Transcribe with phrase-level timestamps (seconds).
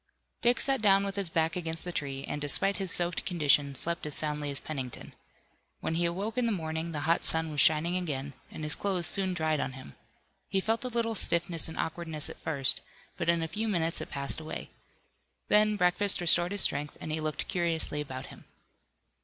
[0.41, 4.03] Dick sat down with his back against the tree, and, despite his soaked condition, slept
[4.07, 5.13] as soundly as Pennington.
[5.79, 9.05] When he awoke in the morning the hot sun was shining again, and his clothes
[9.05, 9.95] soon dried on him.
[10.49, 12.81] He felt a little stiffness and awkwardness at first,
[13.15, 14.71] but in a few minutes it passed away.
[15.49, 18.45] Then breakfast restored his strength, and he looked curiously about him.